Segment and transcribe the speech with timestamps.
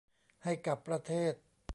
[0.43, 1.33] ให้กับประเทศ